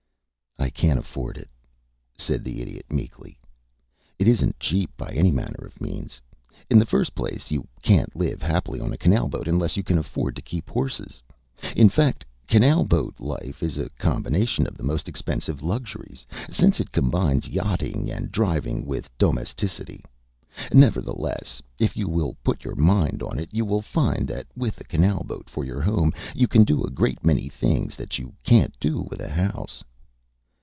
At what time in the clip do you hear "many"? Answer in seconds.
27.25-27.49